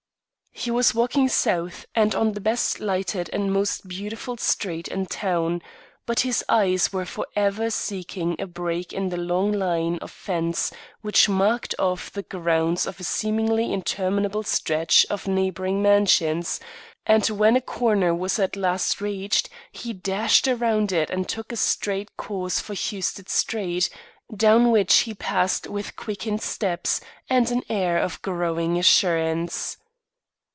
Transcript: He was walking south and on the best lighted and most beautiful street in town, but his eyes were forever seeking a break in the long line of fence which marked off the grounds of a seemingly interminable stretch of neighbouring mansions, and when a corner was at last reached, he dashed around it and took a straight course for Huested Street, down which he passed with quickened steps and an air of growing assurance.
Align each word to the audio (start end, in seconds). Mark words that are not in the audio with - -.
He 0.53 0.69
was 0.69 0.93
walking 0.93 1.27
south 1.27 1.87
and 1.95 2.13
on 2.13 2.33
the 2.33 2.41
best 2.41 2.79
lighted 2.79 3.31
and 3.33 3.51
most 3.51 3.87
beautiful 3.87 4.37
street 4.37 4.87
in 4.89 5.07
town, 5.07 5.63
but 6.05 6.19
his 6.19 6.45
eyes 6.47 6.93
were 6.93 7.05
forever 7.05 7.71
seeking 7.71 8.35
a 8.37 8.45
break 8.45 8.93
in 8.93 9.09
the 9.09 9.17
long 9.17 9.51
line 9.53 9.97
of 10.03 10.11
fence 10.11 10.71
which 11.01 11.27
marked 11.27 11.73
off 11.79 12.11
the 12.11 12.21
grounds 12.21 12.85
of 12.85 12.99
a 12.99 13.03
seemingly 13.03 13.73
interminable 13.73 14.43
stretch 14.43 15.03
of 15.09 15.25
neighbouring 15.27 15.81
mansions, 15.81 16.59
and 17.07 17.25
when 17.27 17.55
a 17.55 17.61
corner 17.61 18.13
was 18.13 18.37
at 18.37 18.55
last 18.55 19.01
reached, 19.01 19.49
he 19.71 19.93
dashed 19.93 20.47
around 20.47 20.91
it 20.91 21.09
and 21.09 21.27
took 21.27 21.51
a 21.51 21.55
straight 21.57 22.15
course 22.17 22.59
for 22.59 22.75
Huested 22.75 23.29
Street, 23.29 23.89
down 24.35 24.69
which 24.69 24.95
he 24.99 25.15
passed 25.15 25.65
with 25.65 25.95
quickened 25.95 26.41
steps 26.43 27.01
and 27.31 27.49
an 27.49 27.63
air 27.67 27.97
of 27.97 28.21
growing 28.21 28.77
assurance. 28.77 29.77